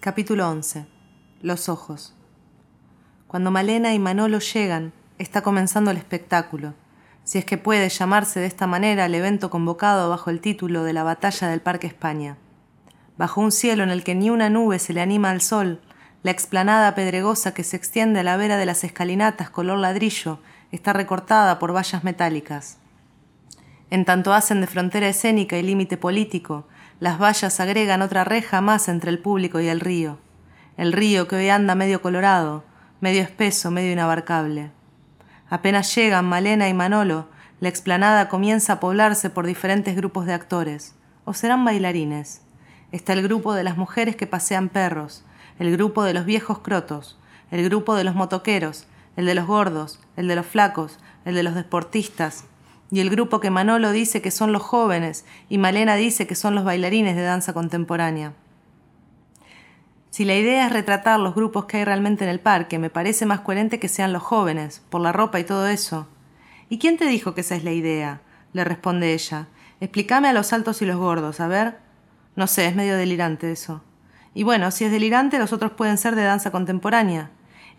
[0.00, 0.86] Capítulo 11.
[1.42, 2.14] Los ojos.
[3.26, 6.72] Cuando Malena y Manolo llegan, está comenzando el espectáculo,
[7.22, 10.94] si es que puede llamarse de esta manera el evento convocado bajo el título de
[10.94, 12.38] la Batalla del Parque España.
[13.18, 15.82] Bajo un cielo en el que ni una nube se le anima al sol,
[16.22, 20.40] la explanada pedregosa que se extiende a la vera de las escalinatas color ladrillo
[20.72, 22.78] está recortada por vallas metálicas.
[23.90, 26.66] En tanto hacen de frontera escénica y límite político,
[27.00, 30.18] las vallas agregan otra reja más entre el público y el río.
[30.76, 32.62] El río que hoy anda medio colorado,
[33.00, 34.70] medio espeso, medio inabarcable.
[35.48, 40.94] Apenas llegan Malena y Manolo, la explanada comienza a poblarse por diferentes grupos de actores.
[41.24, 42.42] ¿O serán bailarines?
[42.92, 45.24] Está el grupo de las mujeres que pasean perros,
[45.58, 47.18] el grupo de los viejos crotos,
[47.50, 48.86] el grupo de los motoqueros,
[49.16, 52.44] el de los gordos, el de los flacos, el de los deportistas,
[52.90, 56.54] y el grupo que Manolo dice que son los jóvenes y Malena dice que son
[56.54, 58.32] los bailarines de danza contemporánea.
[60.10, 63.26] Si la idea es retratar los grupos que hay realmente en el parque, me parece
[63.26, 66.08] más coherente que sean los jóvenes, por la ropa y todo eso.
[66.68, 68.20] ¿Y quién te dijo que esa es la idea?
[68.52, 69.46] le responde ella.
[69.80, 71.78] Explícame a los altos y los gordos, a ver.
[72.34, 73.82] No sé, es medio delirante eso.
[74.34, 77.30] Y bueno, si es delirante, los otros pueden ser de danza contemporánea.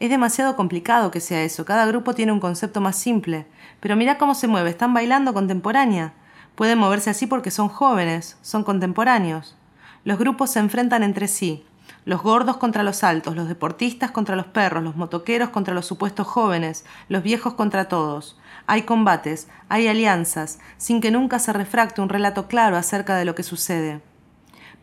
[0.01, 1.63] Es demasiado complicado que sea eso.
[1.63, 3.45] Cada grupo tiene un concepto más simple.
[3.79, 4.71] Pero mira cómo se mueve.
[4.71, 6.13] Están bailando contemporánea.
[6.55, 9.55] Pueden moverse así porque son jóvenes, son contemporáneos.
[10.03, 11.63] Los grupos se enfrentan entre sí.
[12.03, 16.25] Los gordos contra los altos, los deportistas contra los perros, los motoqueros contra los supuestos
[16.25, 18.39] jóvenes, los viejos contra todos.
[18.65, 23.35] Hay combates, hay alianzas, sin que nunca se refracte un relato claro acerca de lo
[23.35, 24.01] que sucede.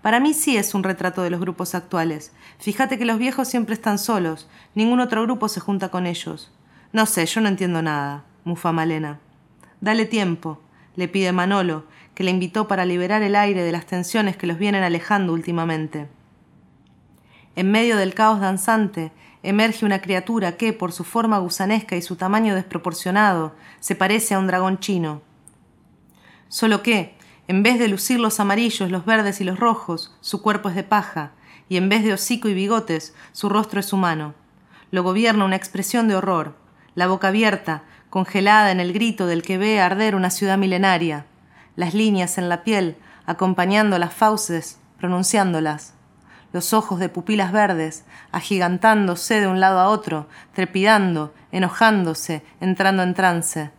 [0.03, 2.33] Para mí sí es un retrato de los grupos actuales.
[2.59, 6.53] Fíjate que los viejos siempre están solos, ningún otro grupo se junta con ellos.
[6.93, 9.19] No sé, yo no entiendo nada, mufa Malena.
[9.81, 10.61] Dale tiempo,
[10.97, 14.59] le pide Manolo, que le invitó para liberar el aire de las tensiones que los
[14.59, 16.09] vienen alejando últimamente.
[17.57, 22.17] En medio del caos danzante, emerge una criatura que, por su forma gusanesca y su
[22.17, 25.23] tamaño desproporcionado, se parece a un dragón chino.
[26.49, 27.18] Solo que,
[27.49, 30.85] en vez de lucir los amarillos, los verdes y los rojos, su cuerpo es de
[30.85, 31.33] paja,
[31.71, 34.35] y en vez de hocico y bigotes, su rostro es humano.
[34.91, 36.57] Lo gobierna una expresión de horror,
[36.95, 41.25] la boca abierta, congelada en el grito del que ve arder una ciudad milenaria,
[41.75, 45.95] las líneas en la piel, acompañando las fauces, pronunciándolas,
[46.53, 53.15] los ojos de pupilas verdes, agigantándose de un lado a otro, trepidando, enojándose, entrando en
[53.15, 53.71] trance.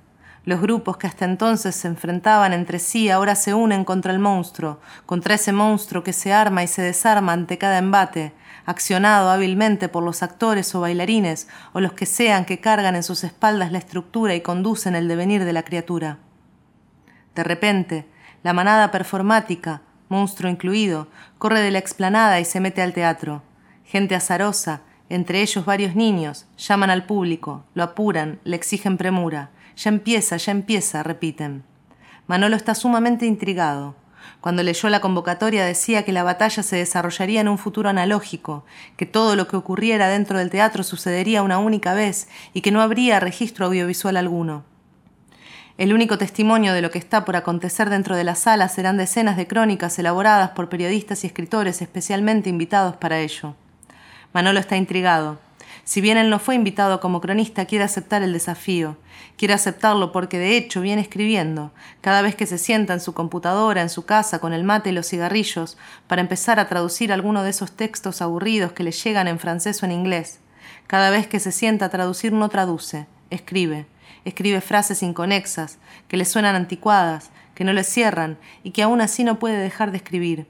[0.49, 4.79] Los grupos que hasta entonces se enfrentaban entre sí ahora se unen contra el monstruo,
[5.05, 8.33] contra ese monstruo que se arma y se desarma ante cada embate,
[8.65, 13.23] accionado hábilmente por los actores o bailarines o los que sean que cargan en sus
[13.23, 16.17] espaldas la estructura y conducen el devenir de la criatura.
[17.35, 18.07] De repente,
[18.41, 23.43] la manada performática, monstruo incluido, corre de la explanada y se mete al teatro.
[23.85, 29.51] Gente azarosa, entre ellos varios niños, llaman al público, lo apuran, le exigen premura.
[29.79, 31.63] Ya empieza, ya empieza, repiten.
[32.27, 33.95] Manolo está sumamente intrigado.
[34.41, 38.65] Cuando leyó la convocatoria decía que la batalla se desarrollaría en un futuro analógico,
[38.97, 42.81] que todo lo que ocurriera dentro del teatro sucedería una única vez y que no
[42.81, 44.65] habría registro audiovisual alguno.
[45.77, 49.37] El único testimonio de lo que está por acontecer dentro de la sala serán decenas
[49.37, 53.55] de crónicas elaboradas por periodistas y escritores especialmente invitados para ello.
[54.33, 55.39] Manolo está intrigado.
[55.89, 58.95] Si bien él no fue invitado como cronista, quiere aceptar el desafío.
[59.37, 63.81] Quiere aceptarlo porque de hecho viene escribiendo, cada vez que se sienta en su computadora,
[63.81, 67.49] en su casa, con el mate y los cigarrillos, para empezar a traducir alguno de
[67.49, 70.41] esos textos aburridos que le llegan en francés o en inglés.
[70.85, 73.87] Cada vez que se sienta a traducir no traduce, escribe.
[74.25, 79.23] Escribe frases inconexas, que le suenan anticuadas, que no le cierran y que aún así
[79.23, 80.45] no puede dejar de escribir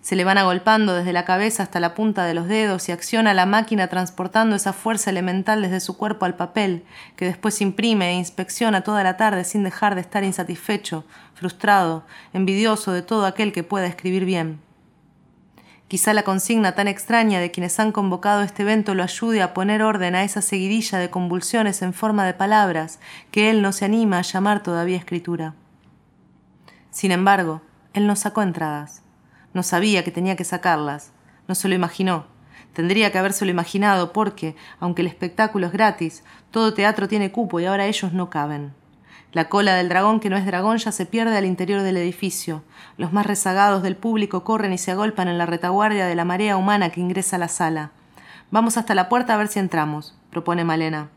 [0.00, 3.34] se le van agolpando desde la cabeza hasta la punta de los dedos y acciona
[3.34, 6.84] la máquina transportando esa fuerza elemental desde su cuerpo al papel,
[7.16, 11.04] que después imprime e inspecciona toda la tarde sin dejar de estar insatisfecho,
[11.34, 14.60] frustrado, envidioso de todo aquel que pueda escribir bien.
[15.88, 19.82] Quizá la consigna tan extraña de quienes han convocado este evento lo ayude a poner
[19.82, 23.00] orden a esa seguidilla de convulsiones en forma de palabras
[23.30, 25.54] que él no se anima a llamar todavía escritura.
[26.90, 27.62] Sin embargo,
[27.94, 29.02] él no sacó entradas.
[29.54, 31.12] No sabía que tenía que sacarlas.
[31.46, 32.26] No se lo imaginó.
[32.72, 37.64] Tendría que habérselo imaginado porque, aunque el espectáculo es gratis, todo teatro tiene cupo y
[37.64, 38.72] ahora ellos no caben.
[39.32, 42.62] La cola del dragón que no es dragón ya se pierde al interior del edificio.
[42.96, 46.56] Los más rezagados del público corren y se agolpan en la retaguardia de la marea
[46.56, 47.90] humana que ingresa a la sala.
[48.50, 51.10] Vamos hasta la puerta a ver si entramos, propone Malena.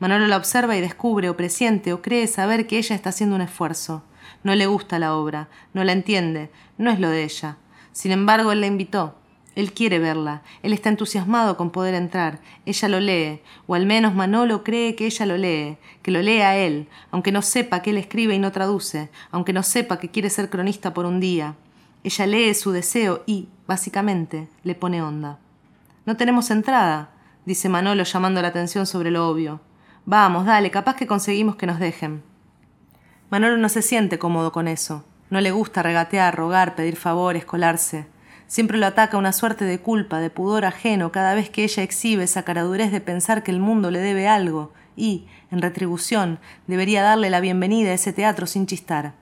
[0.00, 3.42] Manolo la observa y descubre o presiente o cree saber que ella está haciendo un
[3.42, 4.02] esfuerzo.
[4.42, 7.56] No le gusta la obra, no la entiende, no es lo de ella.
[7.94, 9.14] Sin embargo, él la invitó.
[9.54, 14.12] Él quiere verla, él está entusiasmado con poder entrar, ella lo lee, o al menos
[14.12, 17.90] Manolo cree que ella lo lee, que lo lee a él, aunque no sepa que
[17.90, 21.54] él escribe y no traduce, aunque no sepa que quiere ser cronista por un día.
[22.02, 25.38] Ella lee su deseo y, básicamente, le pone onda.
[26.04, 27.10] No tenemos entrada,
[27.46, 29.60] dice Manolo llamando la atención sobre lo obvio.
[30.04, 32.24] Vamos, dale, capaz que conseguimos que nos dejen.
[33.30, 35.04] Manolo no se siente cómodo con eso.
[35.30, 38.06] No le gusta regatear, rogar, pedir favores, colarse.
[38.46, 42.24] Siempre lo ataca una suerte de culpa, de pudor ajeno cada vez que ella exhibe
[42.24, 47.30] esa caradurez de pensar que el mundo le debe algo y, en retribución, debería darle
[47.30, 49.14] la bienvenida a ese teatro sin chistar.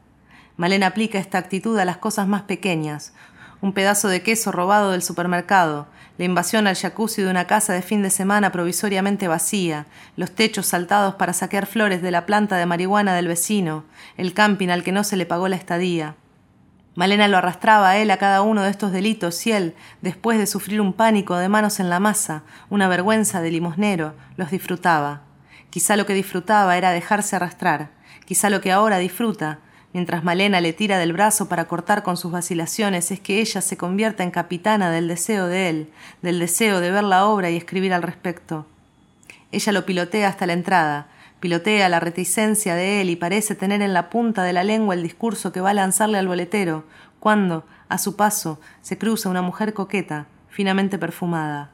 [0.57, 3.15] Malena aplica esta actitud a las cosas más pequeñas.
[3.61, 5.87] Un pedazo de queso robado del supermercado,
[6.19, 9.87] la invasión al jacuzzi de una casa de fin de semana provisoriamente vacía,
[10.17, 13.85] los techos saltados para saquear flores de la planta de marihuana del vecino,
[14.17, 16.17] el camping al que no se le pagó la estadía.
[16.95, 20.47] Malena lo arrastraba a él a cada uno de estos delitos y él, después de
[20.47, 25.23] sufrir un pánico de manos en la masa, una vergüenza de limosnero, los disfrutaba.
[25.71, 27.93] Quizá lo que disfrutaba era dejarse arrastrar,
[28.27, 29.61] quizá lo que ahora disfruta,
[29.93, 33.77] mientras Malena le tira del brazo para cortar con sus vacilaciones, es que ella se
[33.77, 35.91] convierta en capitana del deseo de él,
[36.23, 38.67] del deseo de ver la obra y escribir al respecto.
[39.51, 41.09] Ella lo pilotea hasta la entrada,
[41.43, 45.03] Pilotea la reticencia de él y parece tener en la punta de la lengua el
[45.03, 46.85] discurso que va a lanzarle al boletero,
[47.19, 51.73] cuando, a su paso, se cruza una mujer coqueta, finamente perfumada.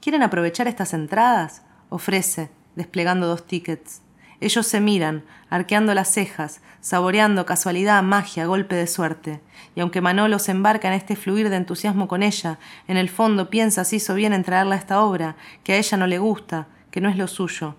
[0.00, 1.62] ¿Quieren aprovechar estas entradas?
[1.88, 4.02] ofrece, desplegando dos tickets.
[4.40, 9.40] Ellos se miran, arqueando las cejas, saboreando casualidad, magia, golpe de suerte.
[9.74, 13.50] Y aunque Manolo se embarca en este fluir de entusiasmo con ella, en el fondo
[13.50, 16.66] piensa si hizo bien en traerla a esta obra, que a ella no le gusta,
[16.90, 17.76] que no es lo suyo.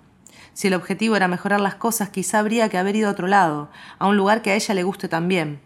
[0.53, 3.69] Si el objetivo era mejorar las cosas, quizá habría que haber ido a otro lado,
[3.99, 5.59] a un lugar que a ella le guste también.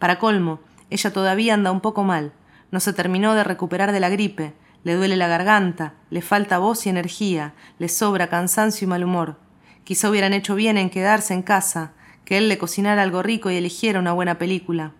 [0.00, 0.60] Para colmo,
[0.90, 2.32] ella todavía anda un poco mal.
[2.72, 4.54] No se terminó de recuperar de la gripe.
[4.82, 9.43] Le duele la garganta, le falta voz y energía, le sobra cansancio y mal humor.
[9.84, 11.92] Quizá hubieran hecho bien en quedarse en casa,
[12.24, 14.92] que él le cocinara algo rico y eligiera una buena película.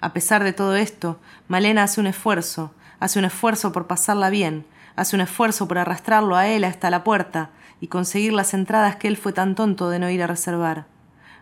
[0.00, 4.66] A pesar de todo esto, Malena hace un esfuerzo, hace un esfuerzo por pasarla bien,
[4.96, 7.50] hace un esfuerzo por arrastrarlo a él hasta la puerta,
[7.80, 10.86] y conseguir las entradas que él fue tan tonto de no ir a reservar.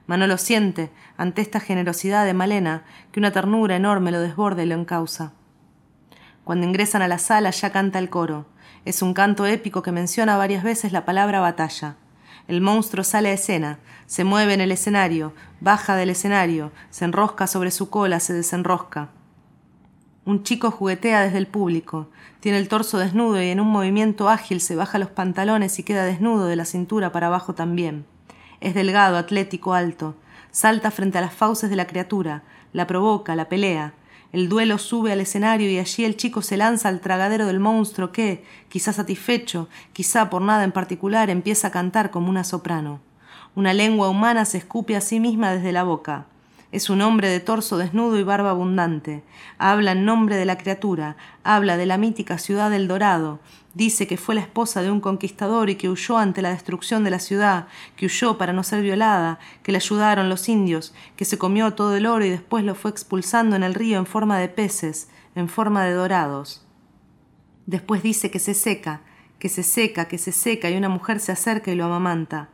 [0.07, 2.83] Manolo siente, ante esta generosidad de Malena,
[3.13, 5.33] que una ternura enorme lo desborda y lo encausa.
[6.45, 8.47] Cuando ingresan a la sala ya canta el coro.
[8.85, 11.95] Es un canto épico que menciona varias veces la palabra batalla.
[12.49, 17.47] El monstruo sale a escena, se mueve en el escenario, baja del escenario, se enrosca
[17.47, 19.11] sobre su cola, se desenrosca.
[20.25, 22.09] Un chico juguetea desde el público,
[22.41, 26.05] tiene el torso desnudo y en un movimiento ágil se baja los pantalones y queda
[26.05, 28.05] desnudo de la cintura para abajo también.
[28.61, 30.15] Es delgado, atlético, alto.
[30.51, 32.43] Salta frente a las fauces de la criatura,
[32.73, 33.95] la provoca, la pelea.
[34.33, 38.13] El duelo sube al escenario y allí el chico se lanza al tragadero del monstruo
[38.13, 43.01] que, quizá satisfecho, quizá por nada en particular, empieza a cantar como una soprano.
[43.55, 46.25] Una lengua humana se escupe a sí misma desde la boca.
[46.73, 49.23] Es un hombre de torso desnudo y barba abundante.
[49.59, 53.41] Habla en nombre de la criatura, habla de la mítica ciudad del Dorado.
[53.75, 57.11] Dice que fue la esposa de un conquistador y que huyó ante la destrucción de
[57.11, 61.37] la ciudad, que huyó para no ser violada, que le ayudaron los indios, que se
[61.37, 64.49] comió todo el oro y después lo fue expulsando en el río en forma de
[64.49, 66.67] peces, en forma de dorados.
[67.67, 69.03] Después dice que se seca,
[69.39, 72.49] que se seca, que se seca y una mujer se acerca y lo amamanta.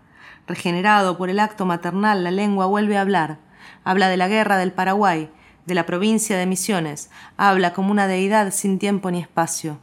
[0.49, 3.48] Regenerado por el acto maternal, la lengua vuelve a hablar
[3.85, 5.31] habla de la guerra del Paraguay,
[5.67, 9.79] de la provincia de Misiones, habla como una deidad sin tiempo ni espacio.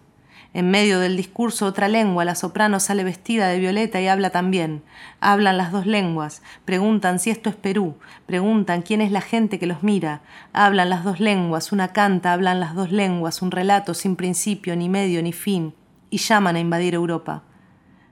[0.56, 4.84] En medio del discurso otra lengua, la soprano sale vestida de violeta y habla también.
[5.20, 9.68] Hablan las dos lenguas, preguntan si esto es Perú, preguntan quién es la gente que
[9.68, 10.22] los mira.
[10.54, 14.88] Hablan las dos lenguas, una canta, hablan las dos lenguas, un relato sin principio, ni
[14.88, 15.74] medio, ni fin,
[16.10, 17.44] y llaman a invadir Europa.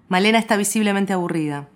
[0.10, 1.70] Malena está visiblemente aburrida.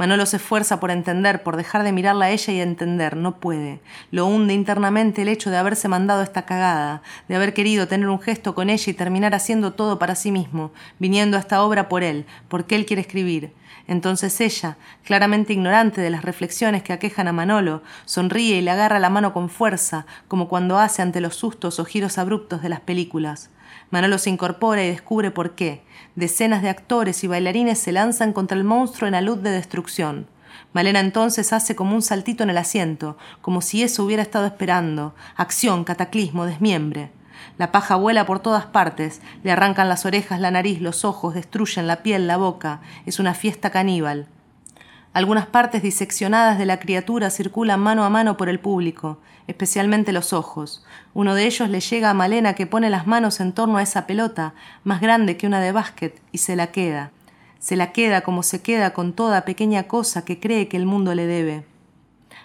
[0.00, 3.18] Manolo se esfuerza por entender, por dejar de mirarla a ella y entender.
[3.18, 3.80] No puede.
[4.10, 8.18] Lo hunde internamente el hecho de haberse mandado esta cagada, de haber querido tener un
[8.18, 12.02] gesto con ella y terminar haciendo todo para sí mismo, viniendo a esta obra por
[12.02, 13.52] él, porque él quiere escribir.
[13.88, 19.00] Entonces ella, claramente ignorante de las reflexiones que aquejan a Manolo, sonríe y le agarra
[19.00, 22.80] la mano con fuerza, como cuando hace ante los sustos o giros abruptos de las
[22.80, 23.50] películas.
[23.90, 25.82] Manolo se incorpora y descubre por qué.
[26.14, 30.26] Decenas de actores y bailarines se lanzan contra el monstruo en la luz de destrucción.
[30.72, 35.14] Malena entonces hace como un saltito en el asiento, como si eso hubiera estado esperando.
[35.36, 37.10] Acción, cataclismo, desmiembre.
[37.58, 41.86] La paja vuela por todas partes, le arrancan las orejas, la nariz, los ojos, destruyen
[41.86, 42.80] la piel, la boca.
[43.06, 44.28] Es una fiesta caníbal.
[45.12, 50.32] Algunas partes diseccionadas de la criatura circulan mano a mano por el público, especialmente los
[50.32, 50.84] ojos.
[51.14, 54.06] Uno de ellos le llega a Malena que pone las manos en torno a esa
[54.06, 54.54] pelota,
[54.84, 57.10] más grande que una de básquet, y se la queda.
[57.58, 61.14] Se la queda como se queda con toda pequeña cosa que cree que el mundo
[61.14, 61.64] le debe.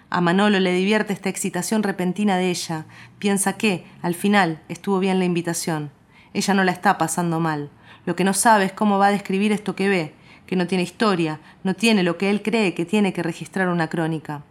[0.09, 2.85] A Manolo le divierte esta excitación repentina de ella.
[3.19, 5.91] Piensa que, al final, estuvo bien la invitación.
[6.33, 7.69] Ella no la está pasando mal.
[8.05, 10.13] Lo que no sabe es cómo va a describir esto que ve,
[10.45, 13.87] que no tiene historia, no tiene lo que él cree que tiene que registrar una
[13.87, 14.43] crónica.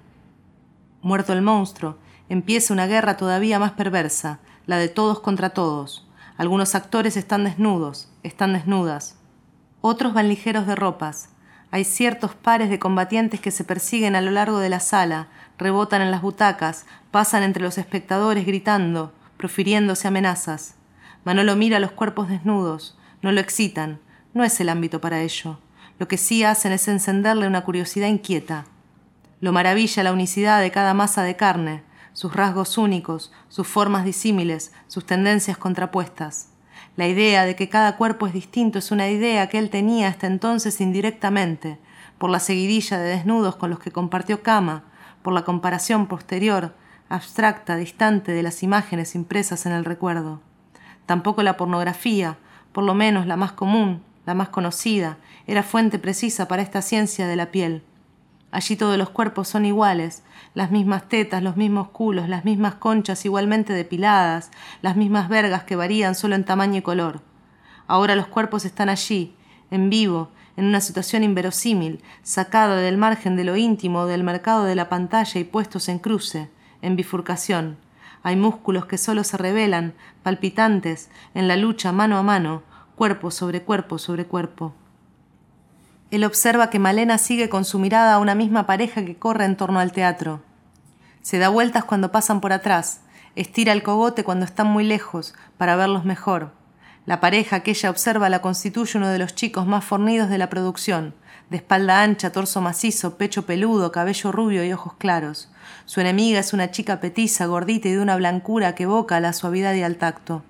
[1.03, 1.99] Muerto el monstruo,
[2.29, 6.07] empieza una guerra todavía más perversa, la de todos contra todos.
[6.37, 9.17] Algunos actores están desnudos, están desnudas.
[9.81, 11.29] Otros van ligeros de ropas.
[11.71, 15.29] Hay ciertos pares de combatientes que se persiguen a lo largo de la sala,
[15.59, 20.77] rebotan en las butacas, pasan entre los espectadores gritando, profiriéndose amenazas.
[21.25, 24.01] Manolo mira los cuerpos desnudos, no lo excitan,
[24.35, 25.59] no es el ámbito para ello.
[25.99, 28.67] Lo que sí hacen es encenderle una curiosidad inquieta.
[29.41, 31.83] Lo maravilla la unicidad de cada masa de carne,
[32.15, 36.49] sus rasgos únicos, sus formas disímiles, sus tendencias contrapuestas.
[36.97, 40.27] La idea de que cada cuerpo es distinto es una idea que él tenía hasta
[40.27, 41.79] entonces indirectamente,
[42.17, 44.85] por la seguidilla de desnudos con los que compartió cama,
[45.23, 46.73] por la comparación posterior,
[47.09, 50.41] abstracta, distante de las imágenes impresas en el recuerdo.
[51.07, 52.39] Tampoco la pornografía,
[52.73, 57.27] por lo menos la más común, la más conocida, era fuente precisa para esta ciencia
[57.27, 57.83] de la piel.
[58.55, 60.23] Allí todos los cuerpos son iguales,
[60.55, 65.75] las mismas tetas, los mismos culos, las mismas conchas igualmente depiladas, las mismas vergas que
[65.75, 67.21] varían solo en tamaño y color.
[67.89, 69.35] Ahora los cuerpos están allí,
[69.73, 74.77] en vivo, en una situación inverosímil, sacada del margen de lo íntimo del mercado de
[74.77, 76.49] la pantalla y puestos en cruce,
[76.81, 77.77] en bifurcación.
[78.23, 82.63] Hay músculos que solo se revelan, palpitantes, en la lucha mano a mano,
[82.95, 84.75] cuerpo sobre cuerpo sobre cuerpo.
[86.11, 89.57] Él observa que Malena sigue con su mirada a una misma pareja que corre en
[89.57, 90.43] torno al teatro.
[91.23, 93.01] Se da vueltas cuando pasan por atrás,
[93.35, 96.53] estira el cogote cuando están muy lejos, para verlos mejor.
[97.07, 100.49] La pareja que ella observa la constituye uno de los chicos más fornidos de la
[100.49, 101.15] producción,
[101.51, 105.51] de espalda ancha, torso macizo, pecho peludo, cabello rubio y ojos claros.
[105.85, 109.75] Su enemiga es una chica petiza, gordita y de una blancura que evoca la suavidad
[109.75, 110.43] y al tacto.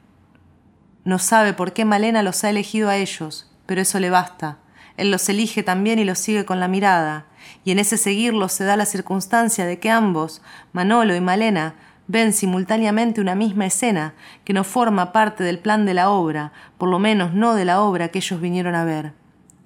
[1.05, 4.59] No sabe por qué Malena los ha elegido a ellos, pero eso le basta.
[4.97, 7.27] Él los elige también y los sigue con la mirada,
[7.65, 11.75] y en ese seguirlos se da la circunstancia de que ambos, Manolo y Malena,
[12.07, 16.89] ven simultáneamente una misma escena que no forma parte del plan de la obra, por
[16.89, 19.13] lo menos no de la obra que ellos vinieron a ver.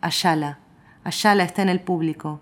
[0.00, 0.58] Ayala.
[1.04, 2.40] Ayala está en el público.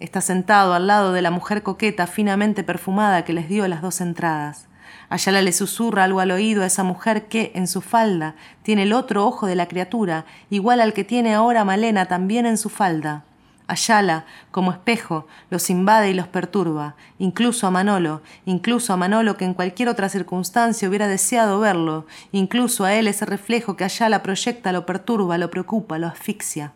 [0.00, 4.00] Está sentado al lado de la mujer coqueta finamente perfumada que les dio las dos
[4.00, 4.68] entradas.
[5.08, 8.92] Ayala le susurra algo al oído a esa mujer que, en su falda, tiene el
[8.92, 13.24] otro ojo de la criatura, igual al que tiene ahora Malena también en su falda.
[13.68, 19.44] Ayala, como espejo, los invade y los perturba, incluso a Manolo, incluso a Manolo que
[19.44, 24.70] en cualquier otra circunstancia hubiera deseado verlo, incluso a él ese reflejo que Ayala proyecta
[24.70, 26.72] lo perturba, lo preocupa, lo asfixia.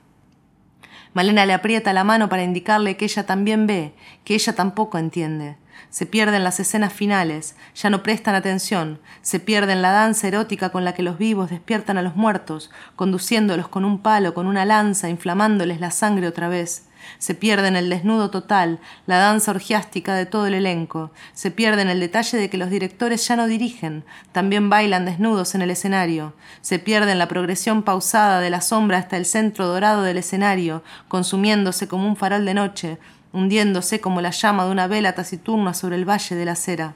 [1.15, 3.93] Malena le aprieta la mano para indicarle que ella también ve,
[4.25, 5.57] que ella tampoco entiende.
[5.91, 10.85] Se pierden las escenas finales, ya no prestan atención, se pierden la danza erótica con
[10.85, 15.09] la que los vivos despiertan a los muertos, conduciéndolos con un palo, con una lanza,
[15.09, 16.87] inflamándoles la sangre otra vez.
[17.19, 21.11] Se pierden el desnudo total, la danza orgiástica de todo el elenco.
[21.33, 25.63] Se pierden el detalle de que los directores ya no dirigen, también bailan desnudos en
[25.63, 26.35] el escenario.
[26.61, 31.89] Se pierden la progresión pausada de la sombra hasta el centro dorado del escenario, consumiéndose
[31.89, 32.99] como un farol de noche,
[33.33, 36.95] hundiéndose como la llama de una vela taciturna sobre el valle de la cera.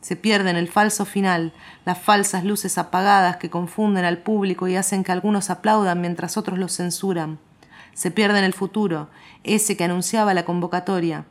[0.00, 1.52] Se pierden el falso final,
[1.84, 6.58] las falsas luces apagadas que confunden al público y hacen que algunos aplaudan mientras otros
[6.58, 7.38] los censuran.
[7.94, 9.10] Se pierden el futuro,
[9.44, 11.24] ese que anunciaba la convocatoria.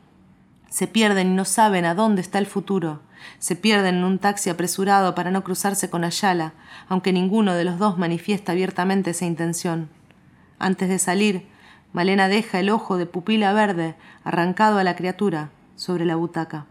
[0.70, 3.02] Se pierden y no saben a dónde está el futuro.
[3.38, 6.54] Se pierden en un taxi apresurado para no cruzarse con Ayala,
[6.88, 9.90] aunque ninguno de los dos manifiesta abiertamente esa intención.
[10.58, 11.46] Antes de salir,
[11.92, 13.94] Malena deja el ojo de pupila verde
[14.24, 16.66] arrancado a la criatura sobre la butaca.